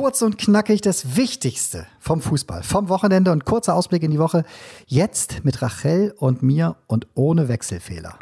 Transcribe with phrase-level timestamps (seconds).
[0.00, 4.46] Kurz und knackig das Wichtigste vom Fußball, vom Wochenende und kurzer Ausblick in die Woche.
[4.86, 8.18] Jetzt mit Rachel und mir und ohne Wechselfehler.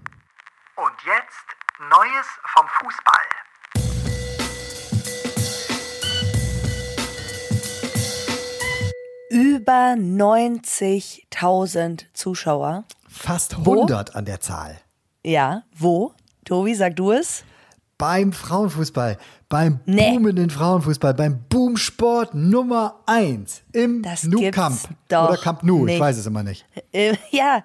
[0.74, 1.46] Und jetzt
[1.78, 3.22] Neues vom Fußball.
[9.30, 12.86] Über 90.000 Zuschauer.
[13.08, 13.74] Fast Wo?
[13.74, 14.80] 100 an der Zahl.
[15.22, 16.12] Ja, wo?
[16.44, 17.44] Tobi, sag du es?
[17.98, 19.18] Beim Frauenfußball,
[19.48, 20.12] beim Nee.
[20.12, 24.78] boomenden Frauenfußball, beim Boomsport Nummer 1 im Das gibt's Camp.
[25.08, 26.00] Oder Camp Nou, ich nicht.
[26.00, 26.64] weiß es immer nicht.
[26.92, 27.64] Äh, ja,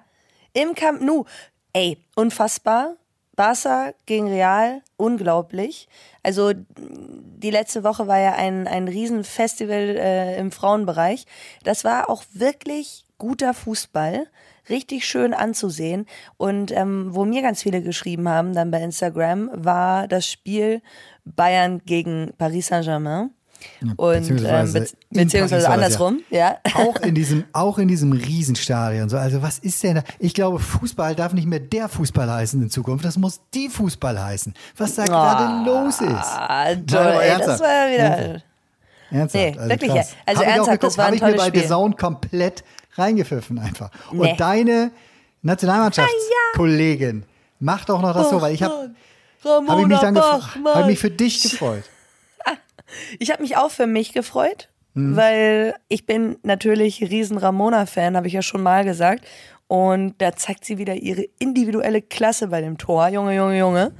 [0.52, 1.24] im Camp Nou.
[1.72, 2.96] Ey, unfassbar.
[3.36, 5.88] Barca gegen Real, unglaublich.
[6.22, 11.26] Also die letzte Woche war ja ein, ein Riesenfestival äh, im Frauenbereich.
[11.64, 14.26] Das war auch wirklich guter Fußball.
[14.68, 16.06] Richtig schön anzusehen.
[16.36, 20.82] Und ähm, wo mir ganz viele geschrieben haben, dann bei Instagram, war das Spiel
[21.24, 23.30] Bayern gegen Paris Saint-Germain.
[23.96, 25.70] Und beziehungsweise ähm, be beziehungsweise das ja.
[25.70, 26.58] andersrum, ja.
[26.74, 29.08] Auch in diesem, auch in diesem Riesenstadion.
[29.08, 30.02] So, also was ist denn da?
[30.18, 33.04] Ich glaube, Fußball darf nicht mehr der Fußball heißen in Zukunft.
[33.04, 34.54] Das muss die Fußball heißen.
[34.76, 36.92] Was da gerade los ist.
[36.92, 37.48] Toll, ey, ernsthaft.
[37.48, 38.04] das war ja wieder.
[38.04, 38.44] Ernsthaft.
[39.10, 39.34] Ernsthaft.
[39.34, 40.10] Nee, wirklich, krass.
[40.10, 40.16] ja.
[40.26, 41.62] Also Hab ernsthaft, das war ein hab ich mir tolles bei Spiel.
[41.62, 43.90] The Zone komplett reingepfiffen einfach.
[44.10, 44.34] Und Nee.
[44.36, 44.90] deine
[45.42, 47.24] Nationalmannschaftskollegin
[47.60, 48.90] macht auch noch das so, weil ich habe
[49.44, 50.42] hab ich mich dann gefreut,
[50.74, 51.84] hab mich für dich gefreut.
[53.18, 55.16] Ich habe mich auch für mich gefreut, Mhm.
[55.16, 59.24] weil ich bin natürlich riesen Ramona-Fan, habe ich ja schon mal gesagt.
[59.66, 63.08] Und da zeigt sie wieder ihre individuelle Klasse bei dem Tor.
[63.08, 63.92] Junge, Junge, Junge.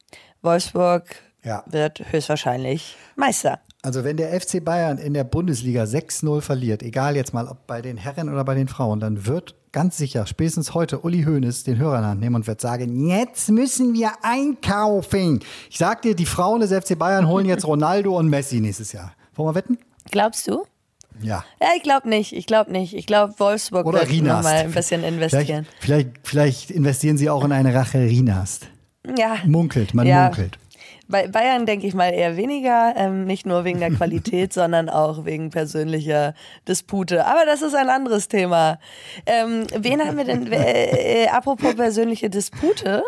[0.43, 1.63] Wolfsburg Ja.
[1.67, 3.61] wird höchstwahrscheinlich Meister.
[3.83, 7.83] Also wenn der FC Bayern in der Bundesliga 6-0 verliert, egal jetzt mal ob bei
[7.83, 11.77] den Herren oder bei den Frauen, dann wird ganz sicher spätestens heute Uli Hoeneß den
[11.77, 15.41] Hörer in die Hand nehmen und wird sagen, jetzt müssen wir einkaufen.
[15.69, 19.13] Ich sag dir, die Frauen des FC Bayern holen jetzt Ronaldo und Messi nächstes Jahr.
[19.35, 19.77] Wollen wir wetten?
[20.11, 20.65] Glaubst du?
[21.21, 21.45] Ja.
[21.61, 22.33] Ja, ich glaube nicht.
[22.33, 22.95] Ich glaube nicht.
[22.95, 24.45] Ich glaube, Wolfsburg Oder wird Rinast.
[24.45, 25.67] nochmal ein bisschen investieren.
[25.79, 28.69] Vielleicht, vielleicht, vielleicht investieren sie auch in eine Rache Rinast.
[29.19, 29.37] Ja.
[29.45, 30.25] Munkelt, man Ja.
[30.25, 30.59] munkelt.
[31.09, 35.25] Bei Bayern denke ich mal eher weniger, ähm, nicht nur wegen der Qualität, sondern auch
[35.25, 36.35] wegen persönlicher
[36.69, 37.27] Dispute.
[37.27, 38.79] Aber das ist ein anderes Thema.
[39.27, 43.03] Ähm, wen haben wir denn, äh, äh, apropos persönliche Dispute?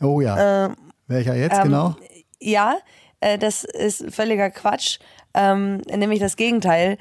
[0.00, 0.74] Oh ja.
[1.08, 1.96] Welcher jetzt ähm, genau?
[2.40, 2.76] Ja,
[3.20, 4.98] äh, das ist völliger Quatsch.
[5.34, 6.98] Ähm, nämlich das Gegenteil.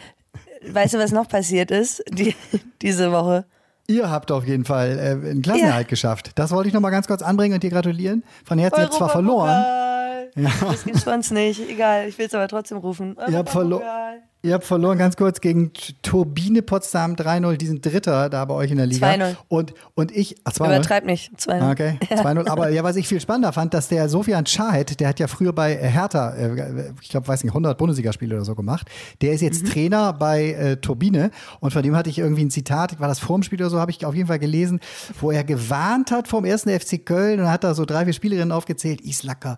[0.67, 2.35] Weißt du, was noch passiert ist die,
[2.81, 3.45] diese Woche?
[3.89, 6.31] Ihr habt auf jeden Fall äh, einen Klassenerhalt geschafft.
[6.35, 8.23] Das wollte ich noch mal ganz kurz anbringen und dir gratulieren.
[8.43, 9.49] Von Herzen, ihr habt zwar verloren.
[9.49, 10.67] Europapokal.
[10.69, 11.69] Das gibt's uns nicht.
[11.69, 13.15] Egal, ich will es aber trotzdem rufen.
[13.29, 14.21] Ihr habt, verlo Europapokal.
[14.43, 18.71] Ihr habt verloren ganz kurz gegen Turbine Potsdam 3-0, die sind Dritter da bei euch
[18.71, 19.07] in der Liga.
[19.07, 19.35] 2-0.
[19.49, 20.65] Und, und ich, ach 2-0.
[20.67, 21.31] Übertreib nicht.
[21.37, 21.59] 2-0.
[21.59, 22.47] Ah, Okay, 2-0.
[22.47, 25.51] Aber ja, was ich viel spannender fand, dass der Sofian Schahed, der hat ja früher
[25.53, 28.87] bei Hertha, äh, ich glaube, weiß nicht, 100 Bundesligaspiele oder so gemacht.
[29.21, 29.47] Der ist Mhm.
[29.47, 33.19] jetzt Trainer bei äh, Turbine und von dem hatte ich irgendwie ein Zitat, war das
[33.19, 34.79] vorm Spiel oder so, habe ich auf jeden Fall gelesen,
[35.19, 38.51] wo er gewarnt hat vom ersten FC Köln und hat da so drei, vier Spielerinnen
[38.51, 39.01] aufgezählt.
[39.01, 39.57] Islacker,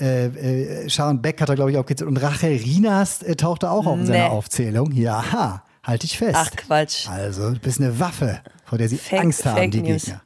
[0.00, 3.86] äh, äh, Sharon Beck hat er, glaube ich, aufgezählt und Rachel Rinas äh, tauchte auch
[3.86, 4.30] auf in seiner Nee.
[4.30, 4.92] Aufzählung.
[4.92, 6.36] Ja, halte ich fest.
[6.38, 7.08] Ach, Quatsch.
[7.08, 10.04] Also, du bist eine Waffe, vor der sie Fake- Angst haben, Fake die News.
[10.06, 10.22] Gegner.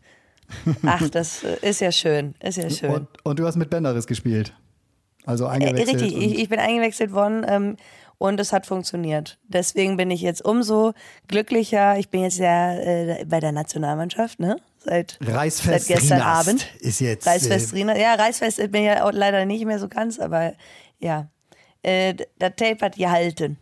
[0.86, 2.34] Ach, das äh, ist ja schön.
[2.40, 2.90] Ist ja schön.
[2.90, 4.52] Und, und du hast mit Benderis gespielt.
[5.26, 5.88] Also Äh, eingewechselt.
[6.02, 7.76] richtig, und- ich, ich bin eingewechselt worden ähm,
[8.18, 9.38] und es hat funktioniert.
[9.48, 10.92] Deswegen bin ich jetzt umso
[11.28, 11.98] glücklicher.
[11.98, 14.56] Ich bin jetzt ja äh, bei der Nationalmannschaft, ne?
[14.84, 16.66] Seit, seit gestern Rienast Abend.
[16.80, 17.26] ist jetzt.
[17.26, 17.96] Reißfest äh, Rina.
[17.96, 20.52] Ja, Reißfest bin ich ja leider nicht mehr so ganz, aber
[20.98, 21.28] ja.
[21.82, 23.58] Äh, das Tape hat gehalten.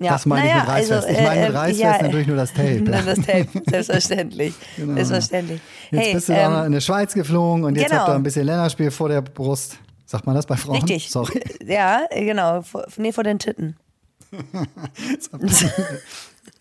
[0.00, 0.92] Ja, Das meine ich naja, mit Reißfest.
[0.92, 2.80] also, ich meine mit äh, Reißfest ja, natürlich nur das Tape.
[2.80, 4.54] Nur das Tape, selbstverständlich.
[4.76, 4.94] Genau.
[4.94, 5.60] Selbstverständlich.
[5.90, 8.02] Jetzt hey, bist du ähm, in die Schweiz geflogen und jetzt genau.
[8.02, 9.78] habt ihr ein bisschen Länderspiel vor der Brust.
[10.06, 10.76] Sagt man das bei Frauen?
[10.76, 11.10] Richtig.
[11.10, 11.42] Sorry.
[11.66, 12.62] Ja, genau.
[12.62, 13.76] Vor, nee, vor den Titten.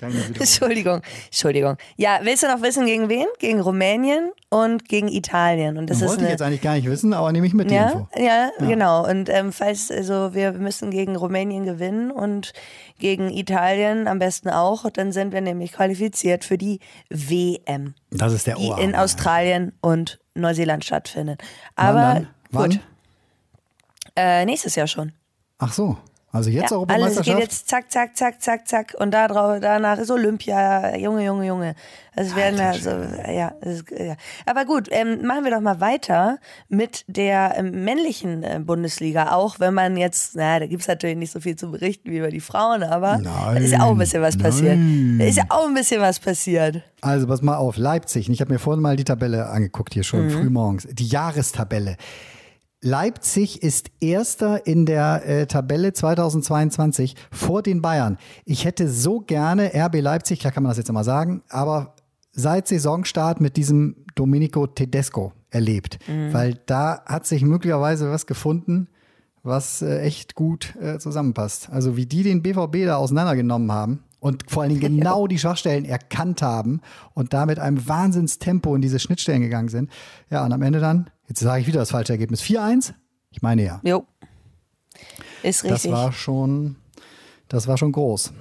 [0.39, 1.78] Entschuldigung, Entschuldigung.
[1.95, 3.25] Ja, willst du noch wissen, gegen wen?
[3.39, 5.78] Gegen Rumänien und gegen Italien.
[5.78, 7.75] Und das ist Wollte ich jetzt eigentlich gar nicht wissen, aber nehme ich mit die
[7.75, 8.07] ja, Info.
[8.18, 9.07] ja, genau.
[9.10, 12.54] Und ähm, falls, also wir müssen gegen Rumänien gewinnen und
[13.00, 16.80] gegen Italien am besten auch, dann sind wir nämlich qualifiziert für die
[17.10, 18.80] WM, Das ist der die Ohr.
[18.80, 21.42] in Australien und Neuseeland stattfindet.
[21.75, 22.28] Wann Aber dann?
[22.51, 22.69] Wann?
[22.72, 22.80] gut,
[24.16, 25.12] äh, nächstes Jahr schon.
[25.60, 25.98] Ach so.
[26.29, 27.38] Also jetzt Ja, alles Europameisterschaft?
[27.39, 28.95] geht jetzt zack, zack, zack, zack, zack.
[29.00, 30.95] Und da drauf, danach ist Olympia.
[30.97, 31.75] Junge, Junge, Junge.
[32.15, 32.89] Das werden wir so,
[33.31, 34.15] ja, ist, ja.
[34.45, 36.38] Aber gut, ähm, machen wir doch mal weiter
[36.68, 39.31] mit der ähm, männlichen äh, Bundesliga.
[39.31, 42.30] Auch wenn man jetzt, na, da gibt's natürlich nicht so viel zu berichten wie über
[42.30, 44.77] die Frauen, aber da ist ja auch ein bisschen was passiert.
[45.19, 46.81] Da ist ja auch ein bisschen was passiert.
[47.01, 48.30] Also pass mal auf, Leipzig.
[48.30, 50.03] Ich habe mir vorhin mal die Tabelle angeguckt hier Mhm.
[50.03, 50.88] schon frühmorgens.
[50.91, 51.95] Die Jahrestabelle.
[52.81, 58.18] Leipzig ist erster in der äh, Tabelle 2022 vor den Bayern.
[58.45, 61.95] Ich hätte so gerne RB Leipzig, klar kann man das jetzt immer sagen, aber
[62.31, 65.97] seit Saisonstart mit diesem Domenico Tedesco erlebt,
[66.31, 68.89] weil da hat sich möglicherweise was gefunden,
[69.44, 71.69] was äh, echt gut äh, zusammenpasst.
[71.71, 75.85] Also wie die den BVB da auseinandergenommen haben und vor allen Dingen genau die Schwachstellen
[75.85, 76.81] erkannt haben
[77.13, 79.89] und da mit einem Wahnsinnstempo in diese Schnittstellen gegangen sind.
[80.30, 82.94] Ja, und am Ende dann, jetzt sage ich wieder das falsche Ergebnis, 4-1?
[83.31, 83.81] Ich meine ja.
[83.83, 84.06] Jo.
[85.44, 85.91] Ist Das richtig.
[85.91, 86.77] war schon,
[87.47, 88.33] das war schon groß.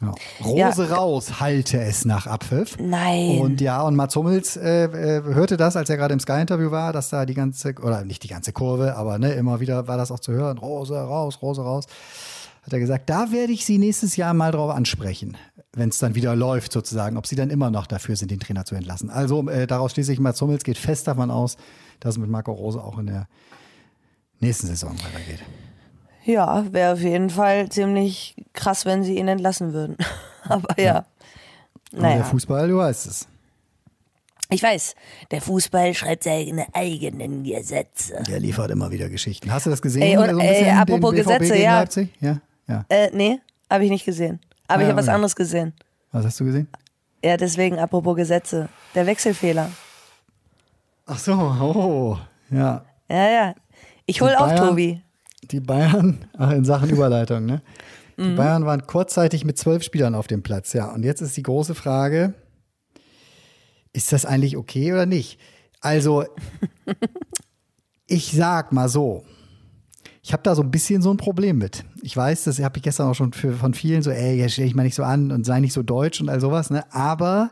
[0.00, 0.14] Ja.
[0.44, 2.76] Rose raus, halte es nach Abpfiff.
[2.80, 3.38] Nein.
[3.38, 6.92] Und ja, und Mats Hummels äh, äh, hörte das, als er gerade im Sky-Interview war,
[6.92, 10.10] dass da die ganze, oder nicht die ganze Kurve, aber ne, immer wieder war das
[10.10, 11.86] auch zu hören, Rose raus, Rose raus.
[12.64, 15.36] Hat er gesagt, da werde ich sie nächstes Jahr mal drauf ansprechen,
[15.72, 18.64] wenn es dann wieder läuft sozusagen, ob sie dann immer noch dafür sind, den Trainer
[18.64, 19.08] zu entlassen.
[19.08, 21.56] Also äh, daraus schließe ich, Mats Hummels geht fest davon aus,
[22.02, 23.28] dass es mit Marco Rose auch in der
[24.40, 25.40] nächsten Saison weitergeht.
[26.24, 29.96] Ja, wäre auf jeden Fall ziemlich krass, wenn sie ihn entlassen würden.
[30.48, 31.04] Aber ja.
[31.92, 32.16] Und Naja.
[32.16, 33.28] der Fußball, du weißt es.
[34.50, 34.94] Ich weiß,
[35.30, 38.22] der Fußball schreibt seine eigenen Gesetze.
[38.28, 39.50] Der liefert immer wieder Geschichten.
[39.52, 40.02] Hast du das gesehen?
[40.02, 41.80] Ey, und, so ey, bisschen, apropos Gesetze, ja.
[41.80, 42.08] Leipzig?
[42.20, 42.38] Ja,
[42.68, 42.84] ja.
[42.88, 43.40] Äh, nee,
[43.70, 44.40] habe ich nicht gesehen.
[44.68, 45.14] Aber Ah, ich habe was okay.
[45.14, 45.72] anderes gesehen.
[46.12, 46.68] Was hast du gesehen?
[47.24, 48.68] Ja, deswegen, apropos Gesetze.
[48.94, 49.70] Der Wechselfehler.
[51.14, 52.18] Ach so, oh,
[52.50, 52.84] ja.
[53.10, 53.54] Ja, ja.
[54.06, 55.02] Ich hol Die auch Bayern- Tobi.
[55.50, 57.60] Die Bayern, ach, in Sachen Überleitung, ne?
[58.16, 58.36] Die Mhm.
[58.36, 60.90] Bayern waren kurzzeitig mit zwölf Spielern auf dem Platz, ja.
[60.90, 62.32] Und jetzt ist die große Frage,
[63.92, 65.38] ist das eigentlich okay oder nicht?
[65.80, 66.24] Also,
[68.06, 69.24] ich sag mal so,
[70.22, 71.84] ich habe da so ein bisschen so ein Problem mit.
[72.02, 74.64] Ich weiß, das habe ich gestern auch schon für, von vielen so, ey, jetzt stell
[74.66, 76.84] dich mal nicht so an und sei nicht so deutsch und all sowas, ne?
[76.94, 77.50] Aber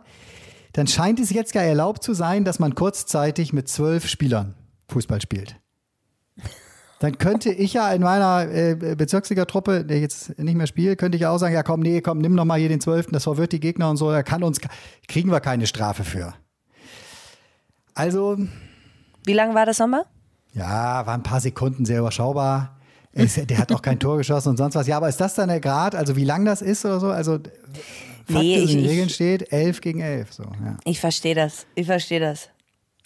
[0.73, 4.55] dann scheint es jetzt gar erlaubt zu sein, dass man kurzzeitig mit zwölf Spielern
[4.89, 5.57] Fußball spielt.
[7.01, 11.23] Dann könnte ich ja in meiner äh, Bezirksliga-Truppe, der jetzt nicht mehr spielt, könnte ich
[11.23, 13.53] ja auch sagen, ja komm, nee, komm, nimm noch mal hier den Zwölften, das verwirrt
[13.53, 14.61] die Gegner und so, da kann uns,
[15.09, 16.35] kriegen wir keine Strafe für.
[17.95, 18.37] Also,
[19.25, 20.05] Wie lange war das nochmal?
[20.53, 22.77] ja, war ein paar Sekunden sehr überschaubar.
[23.13, 24.87] Es, der hat auch kein Tor geschossen und sonst was.
[24.87, 27.11] Ja, aber ist das dann der Grad, also wie lang das ist oder so?
[27.11, 27.39] Also,
[28.31, 30.33] Fakt Nee, ist, in den Regeln steht 11 gegen 11.
[30.33, 30.77] So, ja.
[30.85, 31.67] Ich verstehe das.
[31.75, 32.49] Ich verstehe das.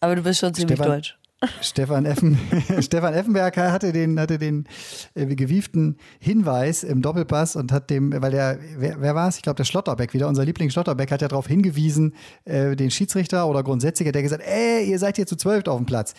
[0.01, 1.19] Aber du bist schon ziemlich Stefan- deutsch.
[1.61, 2.39] Stefan, Effen,
[2.81, 4.67] Stefan Effenberg hatte den, hatte den
[5.15, 9.37] äh, gewieften Hinweis im Doppelpass und hat dem, weil der, wer, wer war es?
[9.37, 12.15] Ich glaube, der Schlotterbeck wieder, unser Liebling Schlotterbeck, hat ja darauf hingewiesen,
[12.47, 15.85] äh, den Schiedsrichter oder Grundsätziger, der gesagt, ey, ihr seid hier zu zwölf auf dem
[15.87, 16.15] Platz.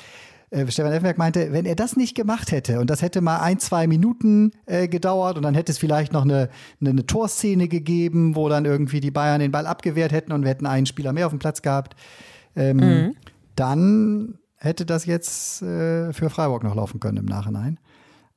[0.51, 3.59] Äh, Stefan Effenberg meinte, wenn er das nicht gemacht hätte und das hätte mal ein,
[3.59, 6.49] zwei Minuten äh, gedauert und dann hätte es vielleicht noch eine,
[6.79, 10.49] eine, eine Torszene gegeben, wo dann irgendwie die Bayern den Ball abgewehrt hätten und wir
[10.49, 11.95] hätten einen Spieler mehr auf dem Platz gehabt,
[12.55, 13.15] ähm,
[13.55, 17.79] dann hätte das jetzt äh, für Freiburg noch laufen können im Nachhinein.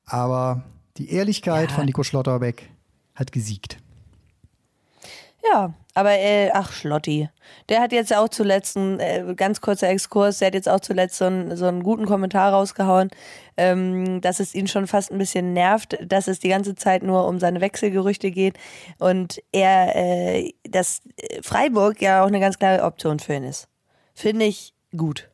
[0.05, 0.65] Aber
[0.97, 1.77] die Ehrlichkeit Ja.
[1.77, 2.71] von Nico Schlotterbeck
[3.15, 3.79] hat gesiegt.
[5.45, 7.29] Ja, aber äh, ach, Schlotti.
[7.69, 11.17] Der hat jetzt auch zuletzt, ein äh, ganz kurzer Exkurs, der hat jetzt auch zuletzt
[11.17, 13.11] so, einen- so einen guten Kommentar rausgehauen,
[13.57, 17.27] ähm, dass es ihn schon fast ein bisschen nervt, dass es die ganze Zeit nur
[17.27, 18.59] um seine Wechselgerüchte geht
[18.99, 23.69] und er, äh, dass äh, Freiburg ja auch eine ganz klare Option für ihn ist.
[24.15, 25.29] Finde ich gut.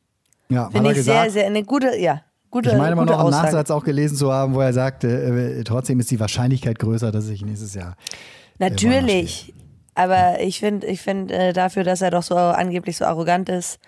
[0.51, 1.23] Ja, Finde ich gesagt.
[1.23, 3.47] sehr, sehr eine gute, ja, gute, ich meine mal noch einen Aussage.
[3.47, 5.09] Nachsatz auch gelesen zu haben, wo er sagte,
[5.59, 7.97] äh, trotzdem ist die Wahrscheinlichkeit größer, dass ich nächstes Jahr.
[8.59, 9.53] Natürlich.
[9.95, 13.79] Aber ich finde, ich finde äh, dafür, dass er doch so angeblich so arrogant ist,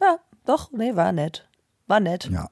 [0.00, 1.46] ja, doch, nee, war nett.
[1.86, 2.28] War nett.
[2.32, 2.48] Ja.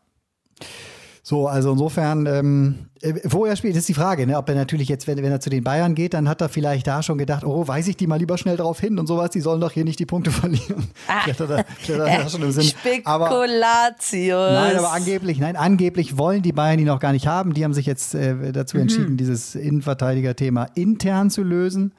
[1.23, 4.39] So, also insofern, ähm, äh, wo er spielt, ist die Frage, ne?
[4.39, 6.87] ob er natürlich jetzt, wenn, wenn er zu den Bayern geht, dann hat er vielleicht
[6.87, 9.41] da schon gedacht, oh, weise ich die mal lieber schnell drauf hin und sowas, die
[9.41, 10.87] sollen doch hier nicht die Punkte verlieren.
[11.09, 11.23] Ah.
[11.25, 12.73] Vielleicht hat er, vielleicht hat er schon im Sinn.
[13.05, 14.53] Aber, Spekulatius.
[14.53, 17.55] nein, aber angeblich, nein, angeblich wollen die Bayern die noch gar nicht haben.
[17.55, 18.53] Die haben sich jetzt äh, Mhm.
[18.53, 21.93] dazu entschieden, dieses Innenverteidiger-Thema intern zu lösen.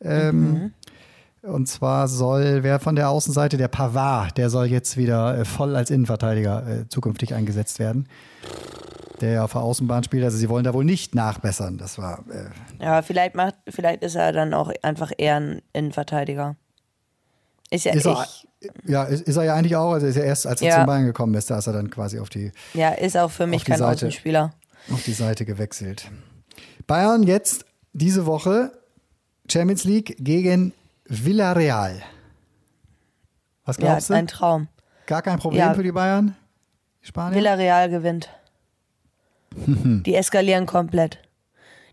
[0.00, 0.72] Ähm, Mhm.
[1.42, 5.76] Und zwar soll wer von der Außenseite, der Pavard, der soll jetzt wieder äh, voll
[5.76, 8.08] als Innenverteidiger äh, zukünftig eingesetzt werden.
[9.20, 10.24] Der ja auf der Außenbahn spielt.
[10.24, 11.78] Also sie wollen da wohl nicht nachbessern.
[11.78, 12.24] Das war.
[12.30, 16.56] Äh, Ja, vielleicht macht, vielleicht ist er dann auch einfach eher ein Innenverteidiger.
[17.70, 18.48] Ist ja ist, er, ich,
[18.86, 19.92] ja, ist, ist er ja eigentlich auch.
[19.92, 20.76] Also ist er erst, als er Ja.
[20.76, 23.46] zum Bayern gekommen ist, da ist er dann quasi auf die, ja, ist auch für
[23.46, 24.06] mich kein Seite.
[24.06, 24.52] Außenspieler.
[24.92, 26.10] auf die Seite gewechselt.
[26.86, 28.72] Bayern jetzt diese Woche
[29.50, 30.72] Champions League gegen
[31.06, 32.02] Villarreal.
[33.64, 34.14] Was Ja, glaubst du?
[34.14, 34.68] ein Traum.
[35.06, 35.74] Gar kein Problem Ja.
[35.74, 36.36] für die Bayern?
[37.00, 37.34] Spanien?
[37.38, 38.28] Villarreal gewinnt.
[39.56, 41.18] Die eskalieren komplett.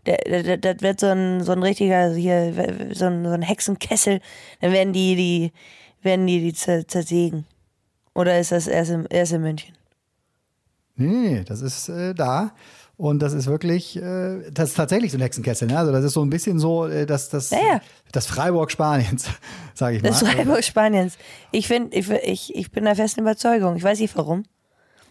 [0.04, 2.52] Das wird so ein, so ein richtiger, hier,
[2.92, 4.20] so ein, so ein Hexenkessel.
[4.60, 5.52] Dann werden die, die,
[6.02, 7.44] werden die, die zer- zersägen.
[8.14, 9.74] Oder ist das erst, im, erst in München?
[10.94, 12.52] Nee, nee, nee, das ist äh, da.
[12.98, 15.68] Und das ist wirklich, äh, das ist tatsächlich so ein Hexenkessel.
[15.68, 15.78] Ne?
[15.78, 17.80] Also das ist so ein bisschen so, äh, das, das, Ja, ja.
[18.12, 19.28] das Freiburg Spaniens,
[19.74, 20.08] sage ich mal.
[20.08, 21.18] Das Freiburg Spaniens.
[21.52, 23.76] Ich, find, ich, ich, ich bin der festen Überzeugung.
[23.76, 24.44] Ich weiß nicht warum.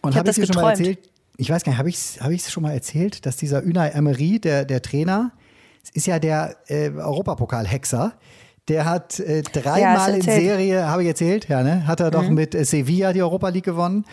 [0.02, 0.98] Und Ich hab habe ich das dir schon mal erzählt,
[1.36, 3.90] ich weiß gar nicht, habe ich es hab ich's schon mal erzählt, dass dieser Unai
[3.90, 5.32] Emery, der, der Trainer,
[5.92, 8.14] ist ja der äh, Europapokal-Hexer,
[8.68, 10.26] der hat äh, Ja, dreimal du in.
[10.26, 10.40] Mhm.
[10.40, 11.86] Serie, habe ich erzählt, ja, ne?
[11.86, 14.04] Hat er doch mit äh, Sevilla die Europa League gewonnen.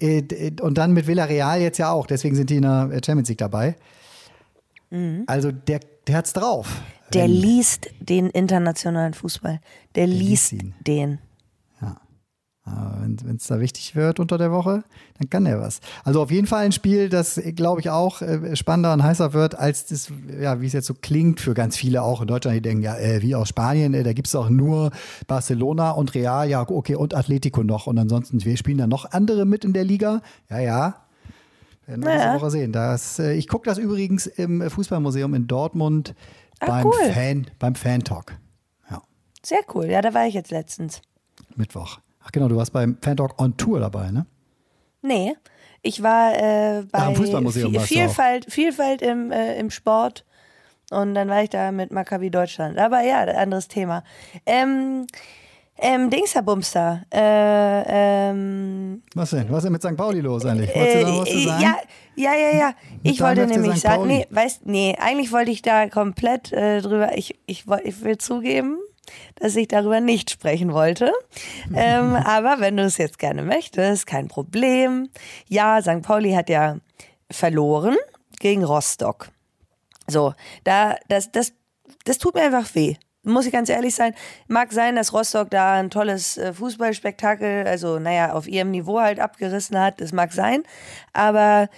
[0.00, 3.00] Äh, d- und dann mit Villarreal jetzt ja auch, deswegen sind die in der äh,
[3.04, 3.76] Champions League dabei.
[5.26, 6.68] Also der, der hat's drauf.
[6.68, 7.10] Mhm.
[7.14, 9.60] Der liest den internationalen Fußball.
[9.96, 10.74] Der, liest liest ihn.
[10.86, 11.18] den.
[12.66, 14.84] Aber wenn es da wichtig wird unter der Woche,
[15.18, 15.80] dann kann der was.
[16.02, 19.54] Also auf jeden Fall ein Spiel, das, glaube ich, auch äh, spannender und heißer wird,
[19.54, 22.62] als das, ja, wie es jetzt so klingt für ganz viele auch in Deutschland, die
[22.62, 24.92] denken, ja, äh, wie aus Spanien, äh, da gibt es doch nur
[25.26, 27.86] Barcelona und Real, ja, okay, und Atletico noch.
[27.86, 30.22] Und ansonsten, wir spielen da noch andere mit in der Liga.
[30.48, 30.94] Ja, ja.
[31.86, 32.16] Werden wir Ja.
[32.16, 32.72] nächste Woche sehen.
[32.72, 36.14] Das, äh, ich gucke das übrigens im Fußballmuseum in Dortmund
[36.60, 37.10] Ah, beim cool.
[37.12, 38.36] Fan, beim Fan-Talk.
[38.90, 39.02] Ja,
[39.42, 39.84] Sehr cool.
[39.86, 41.02] Ja, da war ich jetzt letztens.
[41.56, 41.98] Mittwoch.
[42.24, 44.26] Ach genau, du warst beim Fan-Talk on Tour dabei, ne?
[45.02, 45.36] Nee,
[45.82, 47.82] ich war äh, bei auch.
[47.82, 50.24] Vielfalt, Vielfalt im, äh, im Sport.
[50.90, 52.78] Und dann war ich da mit Maccabi Deutschland.
[52.78, 54.02] Aber ja, anderes Thema.
[54.46, 55.06] Ähm,
[55.76, 57.04] ähm, Dingsterbumster.
[57.12, 59.50] Äh, ähm, Was denn?
[59.50, 59.96] Was ist denn mit St.
[59.96, 60.74] Pauli los eigentlich?
[60.74, 61.62] Wolltest du da noch was zu äh, sagen?
[61.62, 61.76] ja,
[62.16, 62.74] ja, ja, ja.
[63.02, 67.38] Ich wollte nämlich sagen, nee, weißt, nee, eigentlich wollte ich da komplett äh, drüber, ich,
[67.46, 68.78] ich, ich will zugeben,
[69.36, 71.12] dass ich darüber nicht sprechen wollte.
[71.74, 75.08] ähm, aber wenn du es jetzt gerne möchtest, kein Problem.
[75.48, 76.02] Ja, St.
[76.02, 76.78] Pauli hat ja
[77.30, 77.96] verloren
[78.40, 79.28] gegen Rostock.
[80.06, 81.52] So, da, das, das,
[82.04, 82.96] das tut mir einfach weh.
[83.24, 84.14] Muss ich ganz ehrlich sein.
[84.48, 89.18] Mag sein, dass Rostock da ein tolles äh, Fußballspektakel, also naja, auf ihrem Niveau halt
[89.18, 90.00] abgerissen hat.
[90.02, 90.62] Das mag sein.
[91.14, 91.70] Aber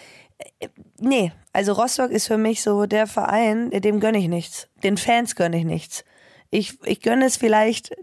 [0.58, 4.68] äh, nee, also Rostock ist für mich so der Verein, dem gönne ich nichts.
[4.82, 6.04] Den Fans gönne ich nichts.
[6.50, 7.94] Ich, ich gönne es vielleicht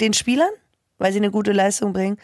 [0.00, 0.50] den Spielern,
[0.98, 2.18] weil sie eine gute Leistung bringen.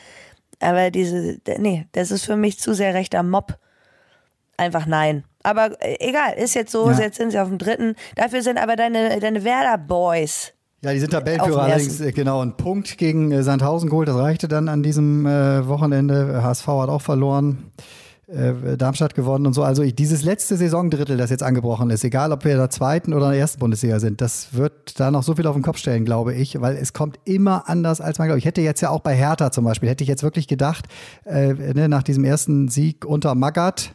[0.61, 3.59] Aber diese, nee, das ist für mich zu sehr rechter Mob
[4.57, 5.25] einfach nein.
[5.43, 6.99] Aber äh, egal, ist jetzt so, Ja.
[7.01, 7.95] jetzt sind sie auf dem dritten.
[8.17, 10.53] Dafür sind aber deine, deine Werder Boys.
[10.83, 14.49] Ja, die sind Tabellenführer allerdings, äh, genau, ein Punkt gegen äh, Sandhausen geholt, das reichte
[14.49, 16.43] dann an diesem äh, Wochenende.
[16.43, 17.71] HSV hat auch verloren,
[18.31, 19.63] äh, Darmstadt gewonnen und so.
[19.63, 23.13] Also ich, dieses letzte Saisondrittel, das jetzt angebrochen ist, egal ob wir in der zweiten
[23.13, 25.79] oder in der ersten Bundesliga sind, das wird da noch so viel auf den Kopf
[25.79, 28.39] stellen, glaube ich, weil es kommt immer anders, als man glaubt.
[28.39, 30.87] Ich hätte jetzt ja auch bei Hertha zum Beispiel, hätte ich jetzt wirklich gedacht,
[31.25, 33.95] äh, ne, nach diesem ersten Sieg unter Magath,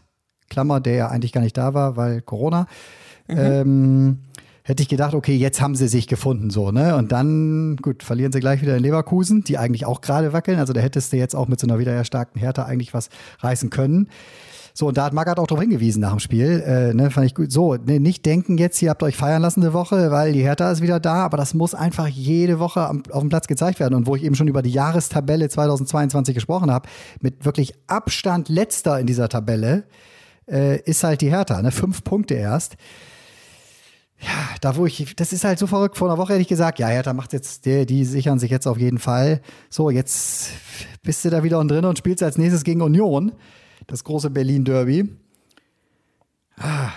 [0.50, 2.68] Klammer, der ja eigentlich gar nicht da war, weil Corona,
[3.28, 4.20] ähm,
[4.66, 6.96] hätte ich gedacht, okay, jetzt haben sie sich gefunden, so, ne?
[6.96, 10.58] Und dann, gut, verlieren sie gleich wieder in Leverkusen, die eigentlich auch gerade wackeln.
[10.58, 13.10] Also da hättest du jetzt auch mit so einer wieder erstarkten Härte eigentlich was
[13.42, 14.10] reißen können.
[14.74, 16.64] So, und da hat Magath auch darauf hingewiesen nach dem Spiel.
[16.66, 17.52] Äh, ne, fand ich gut.
[17.52, 20.72] So, ne, nicht denken jetzt, ihr habt euch feiern lassen eine Woche, weil die Hertha
[20.72, 23.94] ist wieder da, aber das muss einfach jede Woche am, auf dem Platz gezeigt werden.
[23.94, 26.90] Und wo ich eben schon über die Jahrestabelle 2022 gesprochen habe,
[27.22, 29.84] mit wirklich Abstand letzter in dieser Tabelle,
[30.50, 31.72] äh, ist halt die Hertha, ne?
[31.72, 32.78] Fünf Punkte erst.
[34.26, 35.98] Ja, da wo ich, das ist halt so verrückt.
[35.98, 38.66] Vor einer Woche hätte ich gesagt, ja, Hertha macht jetzt, die, die sichern sich jetzt
[38.66, 39.40] auf jeden Fall.
[39.70, 40.50] So, jetzt
[41.04, 43.34] bist du da wieder drin und spielst als nächstes gegen Union,
[43.86, 45.16] das große Berlin-Derby.
[46.58, 46.90] Ah,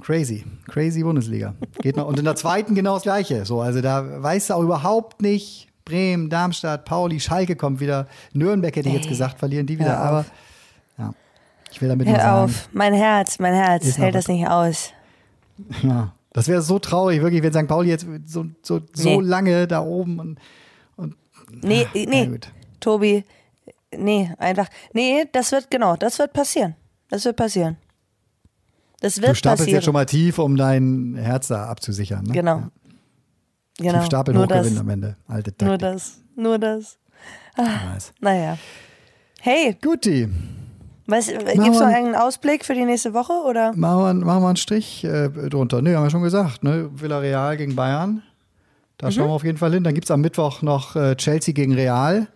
[0.00, 1.54] crazy, crazy Bundesliga.
[1.82, 2.06] Geht noch.
[2.06, 3.44] Und in der zweiten genau das Gleiche.
[3.44, 8.06] So, also da weißt du auch überhaupt nicht, Bremen, Darmstadt, Pauli, Schalke kommt wieder.
[8.32, 9.98] Nürnberg hätte ich jetzt gesagt, verlieren die wieder.
[9.98, 10.24] Aber
[10.96, 11.12] ja,
[11.70, 14.92] ich will damit nur Hör sagen, auf, mein Herz, mein Herz hält das nicht aus.
[15.82, 17.66] Ja, das wäre so traurig, wirklich, wenn St.
[17.66, 19.26] Pauli jetzt so, so, so Nee.
[19.26, 20.38] lange da oben und
[21.62, 22.38] Nee, na nee.
[22.78, 23.24] Tobi,
[23.96, 26.76] nee, einfach, nee, das wird, genau, das wird passieren.
[27.08, 27.76] Das wird passieren.
[29.00, 29.76] Das du wird stapelst passieren.
[29.78, 32.24] jetzt schon mal tief, um dein Herz da abzusichern.
[32.24, 32.32] Ne?
[32.32, 32.56] Genau.
[32.58, 32.70] Ja.
[33.78, 33.98] genau.
[33.98, 35.16] Tief stapeln, nur hochgewinnen das, am Ende.
[35.26, 35.80] Alte nur Taktik.
[35.80, 36.98] das, nur das.
[37.56, 38.12] Nice.
[38.20, 38.56] Naja.
[39.40, 40.28] Hey, Guti,
[41.10, 43.72] was, gibt's wir- noch einen Ausblick für die nächste Woche oder?
[43.74, 45.82] machen wir, machen wir einen Strich äh, drunter.
[45.82, 46.62] Ne, haben wir schon gesagt.
[46.64, 46.90] Ne?
[46.94, 48.22] Villarreal gegen Bayern.
[48.98, 49.12] Da Mhm.
[49.12, 49.82] schauen wir auf jeden Fall hin.
[49.84, 52.28] Dann gibt es am Mittwoch noch äh, Chelsea gegen Real,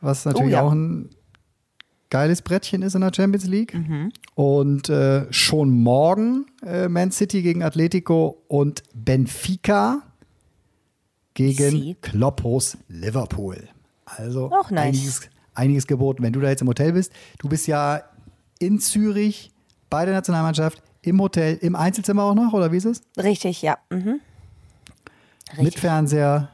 [0.00, 0.62] was natürlich Oh ja.
[0.62, 1.08] auch ein
[2.10, 3.74] geiles Brettchen ist in der Champions League.
[3.74, 4.12] Mhm.
[4.34, 10.02] Und äh, schon morgen äh, Man City gegen Atletico und Benfica
[11.34, 11.96] gegen Sie.
[12.00, 13.68] Kloppos Liverpool.
[14.04, 14.84] Also Auch nice.
[14.88, 15.20] einiges,
[15.54, 16.22] einiges geboten.
[16.22, 18.02] Wenn du da jetzt im Hotel bist, du bist ja
[18.58, 19.52] in Zürich
[19.90, 23.02] bei der Nationalmannschaft im Hotel, im Einzelzimmer auch noch, oder wie ist es?
[23.16, 23.78] Richtig, ja.
[23.90, 24.20] Mhm.
[25.60, 26.48] Mit Fernseher,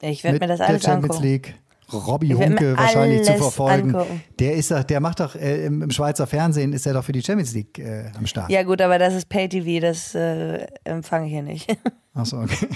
[0.00, 1.22] Ich werde mir das der alles Champions angucken.
[1.22, 1.54] League.
[1.92, 3.94] Mir Hunke wahrscheinlich zu verfolgen.
[3.94, 4.22] angucken.
[4.40, 7.12] Der ist doch, der macht doch äh, im, im Schweizer Fernsehen ist er doch für
[7.12, 8.50] die Champions League äh, am Start.
[8.50, 11.76] Ja gut, aber das ist Pay-TV, das äh, empfange ich hier nicht.
[12.14, 12.68] Achso, okay.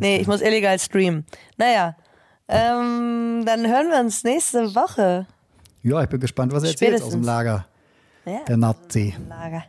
[0.00, 1.26] nee, ich muss illegal streamen.
[1.58, 1.96] Naja,
[2.48, 5.26] ähm, dann hören wir uns nächste Woche.
[5.82, 7.22] Ja, ich bin gespannt, was er erzählt aus dem.
[7.22, 7.66] Lager.
[8.24, 9.14] Ja, Der Nazi.
[9.28, 9.64] Lager.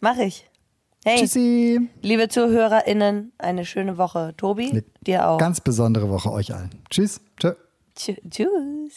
[0.00, 0.48] Mach ich.
[1.04, 1.88] Hey, Tschüssi.
[2.02, 4.34] liebe ZuhörerInnen, eine schöne Woche.
[4.36, 5.38] Tobi, Eine dir auch.
[5.38, 6.70] Ganz besondere Woche euch allen.
[6.90, 7.20] Tschüss.
[7.38, 7.52] Tschö.
[7.96, 8.96] Tschü- Tschüss.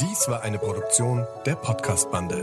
[0.00, 2.42] Dies war eine Produktion der Podcast-Bande.